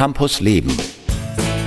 [0.00, 0.74] Campus Leben.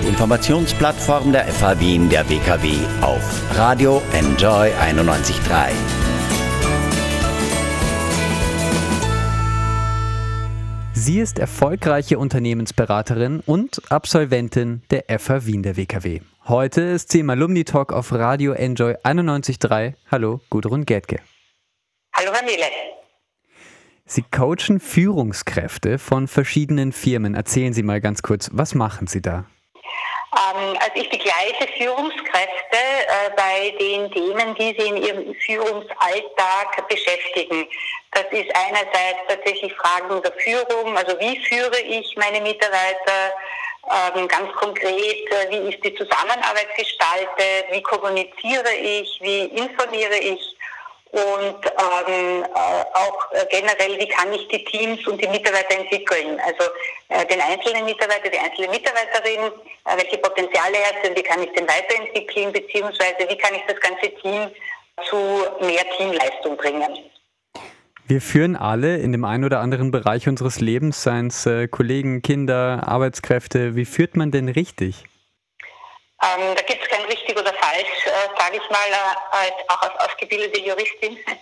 [0.07, 3.21] Informationsplattform der FH Wien der WKW auf
[3.55, 5.69] Radio Enjoy 91.3.
[10.95, 16.21] Sie ist erfolgreiche Unternehmensberaterin und Absolventin der FH Wien der WKW.
[16.47, 19.93] Heute ist sie im Alumni Talk auf Radio Enjoy 91.3.
[20.09, 21.19] Hallo, Gudrun Gerdke.
[22.15, 23.02] Hallo, Herr Miele.
[24.13, 27.33] Sie coachen Führungskräfte von verschiedenen Firmen.
[27.33, 29.45] Erzählen Sie mal ganz kurz, was machen Sie da?
[30.37, 37.65] Ähm, also ich begleite Führungskräfte äh, bei den Themen, die sie in ihrem Führungsalltag beschäftigen.
[38.11, 43.33] Das ist einerseits tatsächlich Fragen der Führung, also wie führe ich meine Mitarbeiter,
[44.15, 44.93] ähm, ganz konkret,
[45.31, 50.52] äh, wie ist die Zusammenarbeit gestaltet, wie kommuniziere ich, wie informiere ich
[51.13, 56.39] und ähm, äh, auch äh, generell, wie kann ich die Teams und die Mitarbeiter entwickeln.
[56.43, 56.71] Also
[57.09, 59.51] äh, den einzelnen Mitarbeiter, die einzelne Mitarbeiterin,
[59.85, 63.79] äh, welche Potenziale hat und wie kann ich den weiterentwickeln, beziehungsweise wie kann ich das
[63.79, 64.49] ganze Team
[65.07, 66.97] zu mehr Teamleistung bringen.
[68.07, 72.23] Wir führen alle in dem einen oder anderen Bereich unseres Lebens, seien es äh, Kollegen,
[72.23, 73.75] Kinder, Arbeitskräfte.
[73.75, 75.05] Wie führt man denn richtig?
[76.23, 79.81] Ähm, da gibt es kein richtig oder falsch, äh, sage ich mal, äh, als auch
[79.81, 81.17] als ausgebildete Juristin.
[81.27, 81.37] äh,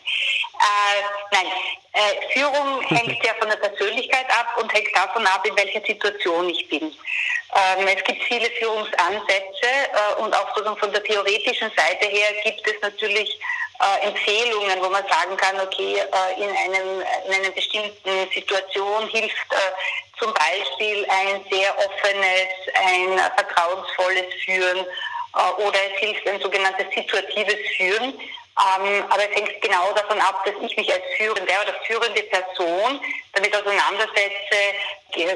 [1.32, 1.48] nein,
[1.94, 6.50] äh, Führung hängt ja von der Persönlichkeit ab und hängt davon ab, in welcher Situation
[6.50, 6.84] ich bin.
[6.84, 12.66] Ähm, es gibt viele Führungsansätze äh, und auch sozusagen von der theoretischen Seite her gibt
[12.66, 13.40] es natürlich
[13.82, 19.36] äh, Empfehlungen, wo man sagen kann, okay, äh, in, einem, in einer bestimmten Situation hilft
[19.52, 26.88] äh, zum Beispiel ein sehr offenes, ein vertrauensvolles Führen äh, oder es hilft ein sogenanntes
[26.94, 28.14] situatives Führen.
[28.60, 33.00] Ähm, aber es hängt genau davon ab, dass ich mich als führende oder führende Person
[33.34, 34.76] damit auseinandersetze,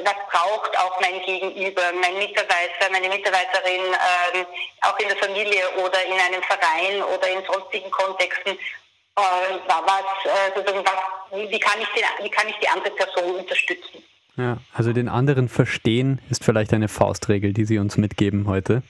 [0.04, 3.80] was braucht auch mein Gegenüber, mein Mitarbeiter, meine Mitarbeiterin,
[4.34, 4.46] ähm,
[4.82, 9.20] auch in der Familie oder in einem Verein oder in sonstigen Kontexten, äh,
[9.66, 14.04] was, äh, was, wie, kann ich den, wie kann ich die andere Person unterstützen.
[14.36, 18.82] Ja, also den anderen verstehen ist vielleicht eine Faustregel, die Sie uns mitgeben heute.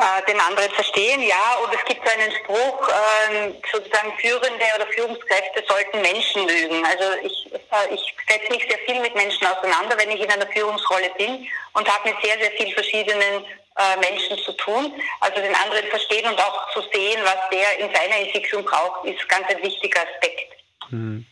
[0.00, 1.58] Äh, den anderen verstehen, ja.
[1.62, 6.82] Und es gibt so einen Spruch, äh, sozusagen Führende oder Führungskräfte sollten Menschen mögen.
[6.86, 10.46] Also ich, äh, ich setze mich sehr viel mit Menschen auseinander, wenn ich in einer
[10.46, 13.44] Führungsrolle bin und habe mit sehr, sehr vielen verschiedenen
[13.76, 14.90] äh, Menschen zu tun.
[15.20, 19.28] Also den anderen verstehen und auch zu sehen, was der in seiner Entwicklung braucht, ist
[19.28, 20.54] ganz ein wichtiger Aspekt.
[20.88, 21.26] Hm.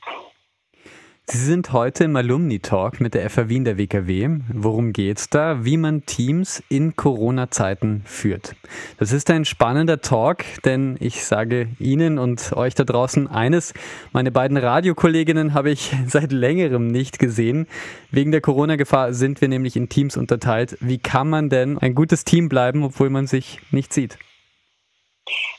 [1.30, 4.30] Sie sind heute im Alumni-Talk mit der FA Wien der WKW.
[4.50, 5.62] Worum geht's da?
[5.62, 8.56] Wie man Teams in Corona-Zeiten führt.
[8.96, 13.74] Das ist ein spannender Talk, denn ich sage Ihnen und euch da draußen eines,
[14.14, 17.66] meine beiden Radiokolleginnen habe ich seit längerem nicht gesehen.
[18.10, 20.78] Wegen der Corona-Gefahr sind wir nämlich in Teams unterteilt.
[20.80, 24.16] Wie kann man denn ein gutes Team bleiben, obwohl man sich nicht sieht?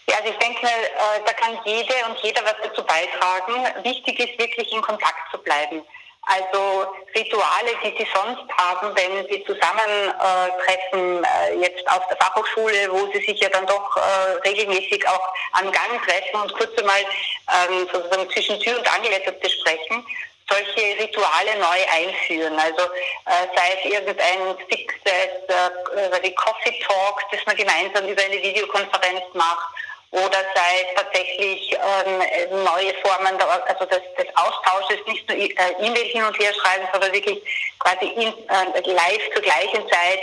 [0.07, 3.84] Ja, also ich denke, äh, da kann jede und jeder was dazu beitragen.
[3.84, 5.84] Wichtig ist wirklich in Kontakt zu bleiben.
[6.24, 6.85] Also
[7.16, 13.25] Rituale, die Sie sonst haben, wenn Sie zusammentreffen, äh, jetzt auf der Fachhochschule, wo Sie
[13.25, 18.29] sich ja dann doch äh, regelmäßig auch am Gang treffen und kurz einmal ähm, sozusagen
[18.29, 20.06] zwischen Tür und Angel etwas besprechen,
[20.49, 22.57] solche Rituale neu einführen.
[22.59, 25.13] Also äh, sei es irgendein fixes
[25.47, 29.69] äh, Coffee Talk, das man gemeinsam über eine Videokonferenz macht
[30.11, 35.49] oder sei es tatsächlich ähm, neue Formen der, also des, des Austausches, nicht nur äh,
[35.79, 37.39] E-Mail hin und her schreiben, sondern wirklich
[37.79, 40.21] quasi in, äh, live zur gleichen Zeit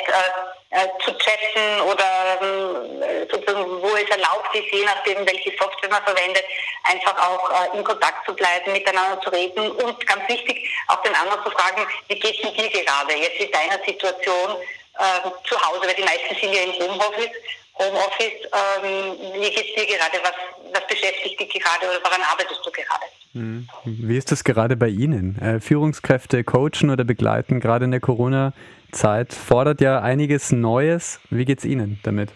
[0.76, 5.90] äh, äh, zu chatten oder ähm, sozusagen, wo es erlaubt ist, je nachdem, welche Software
[5.90, 6.44] man verwendet,
[6.84, 11.14] einfach auch äh, in Kontakt zu bleiben, miteinander zu reden und ganz wichtig, auch den
[11.14, 14.56] anderen zu fragen, wie geht es dir gerade jetzt in deiner Situation
[14.98, 17.30] äh, zu Hause, weil die meisten sind ja im Homeoffice
[17.78, 20.32] Homeoffice, ähm, wie geht es dir gerade, was,
[20.72, 23.04] was beschäftigt dich gerade oder woran arbeitest du gerade?
[23.84, 25.38] Wie ist das gerade bei Ihnen?
[25.38, 31.20] Äh, Führungskräfte coachen oder begleiten, gerade in der Corona-Zeit, fordert ja einiges Neues.
[31.30, 32.32] Wie geht es Ihnen damit?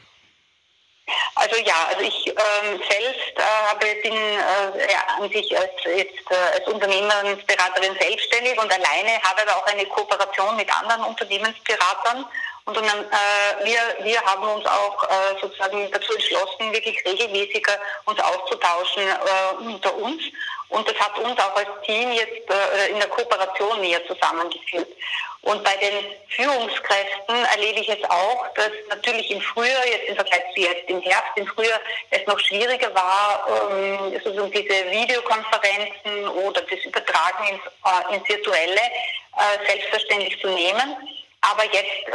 [1.35, 6.31] Also ja, also ich ähm, selbst äh, habe, bin äh, ja, an sich als, jetzt,
[6.31, 12.27] äh, als Unternehmensberaterin selbstständig und alleine, habe aber auch eine Kooperation mit anderen Unternehmensberatern
[12.67, 18.21] und dann, äh, wir, wir haben uns auch äh, sozusagen dazu entschlossen, wirklich regelmäßiger uns
[18.21, 20.23] auszutauschen äh, unter uns.
[20.69, 24.87] Und das hat uns auch als Team jetzt äh, in der Kooperation näher zusammengeführt.
[25.43, 30.43] Und bei den Führungskräften erlebe ich es auch, dass natürlich im Frühjahr, jetzt im Vergleich
[30.55, 31.81] zu jetzt im Herbst, im Frühjahr
[32.11, 38.81] es noch schwieriger war, ähm, sozusagen diese Videokonferenzen oder das Übertragen ins, äh, ins Virtuelle
[38.81, 40.97] äh, selbstverständlich zu nehmen.
[41.43, 42.13] Aber jetzt äh,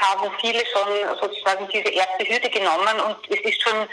[0.00, 3.86] haben viele schon sozusagen diese erste Hürde genommen und es ist schon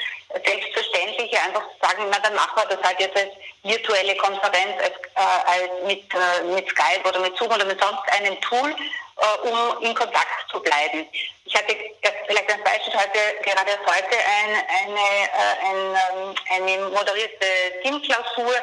[0.46, 3.32] selbstverständlich, einfach zu sagen, na dann machen wir das halt jetzt als
[3.64, 8.02] virtuelle Konferenz, als, äh, als mit, äh, mit Skype oder mit Zoom oder mit sonst
[8.14, 8.74] einem Tool
[9.22, 11.06] äh, um in Kontakt zu bleiben.
[11.46, 11.76] Ich hatte
[12.28, 14.52] vielleicht ein Beispiel heute, gerade heute ein,
[14.86, 17.46] eine, äh, ein, ähm, eine moderierte
[17.84, 18.54] Teamklausur,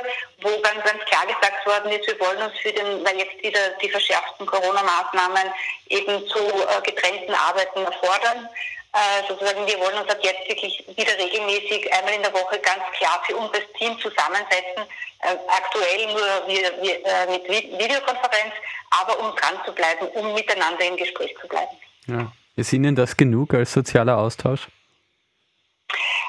[0.43, 3.71] wo ganz, ganz klar gesagt worden ist, wir wollen uns für den, weil jetzt wieder
[3.83, 5.53] die verschärften Corona-Maßnahmen
[5.89, 8.49] eben zu äh, getrennten Arbeiten erfordern,
[8.93, 12.83] äh, sozusagen, wir wollen uns ab jetzt wirklich wieder regelmäßig einmal in der Woche ganz
[12.97, 14.85] klar für uns als Team zusammensetzen.
[15.21, 18.55] Äh, aktuell nur wir, wir, äh, mit Videokonferenz,
[18.91, 21.77] aber um dran zu bleiben, um miteinander im Gespräch zu bleiben.
[22.07, 22.33] Ja.
[22.59, 24.67] Ist Ihnen das genug als sozialer Austausch?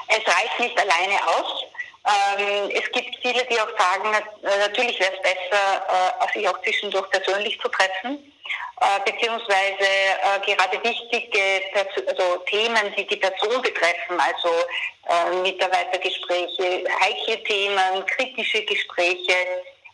[0.06, 1.64] Es reicht nicht alleine aus.
[2.06, 6.62] Ähm, es gibt viele, die auch sagen, äh, natürlich wäre es besser, äh, sich auch
[6.62, 8.32] zwischendurch persönlich zu treffen.
[8.80, 11.42] Äh, beziehungsweise äh, gerade wichtige
[12.06, 14.50] also Themen, die die Person betreffen, also
[15.08, 19.34] äh, Mitarbeitergespräche, heikle Themen, kritische Gespräche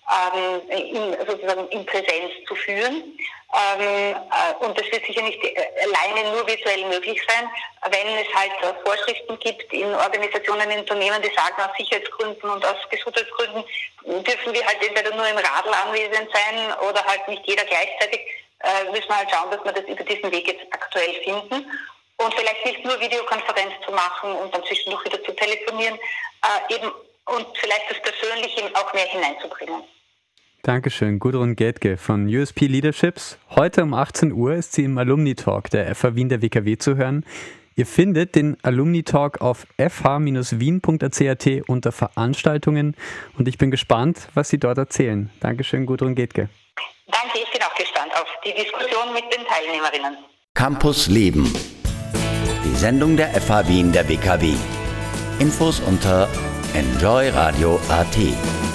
[0.06, 3.18] ähm, in, sozusagen in Präsenz zu führen.
[3.54, 5.54] Ähm, äh, und das wird sicher nicht äh,
[5.84, 7.48] alleine nur virtuell möglich sein,
[7.90, 8.52] wenn es halt
[8.84, 13.64] Vorschriften gibt in Organisationen, in Unternehmen, die sagen, aus Sicherheitsgründen und aus Gesundheitsgründen
[14.04, 18.20] dürfen wir halt entweder nur im Radl anwesend sein oder halt nicht jeder gleichzeitig
[18.60, 21.70] äh, müssen wir halt schauen, dass wir das über diesen Weg jetzt aktuell finden.
[22.18, 26.90] Und vielleicht nicht nur Videokonferenz zu machen und dann zwischendurch wieder zu telefonieren, äh, eben
[27.26, 29.82] und vielleicht das Persönliche auch mehr hineinzubringen.
[30.62, 33.38] Dankeschön, Gudrun Gedke von USP Leaderships.
[33.50, 36.96] Heute um 18 Uhr ist sie im Alumni Talk der FH Wien der WKW zu
[36.96, 37.24] hören.
[37.76, 42.96] Ihr findet den Alumni Talk auf fh-wien.at unter Veranstaltungen
[43.38, 45.30] und ich bin gespannt, was Sie dort erzählen.
[45.40, 46.48] Dankeschön, Gudrun Gedke.
[47.06, 50.16] Danke, ich bin auch gespannt auf die Diskussion mit den Teilnehmerinnen.
[50.54, 51.52] Campus Leben.
[52.64, 54.54] Die Sendung der FH Wien der WKW.
[55.38, 56.28] Infos unter
[56.74, 58.65] enjoyradio.at.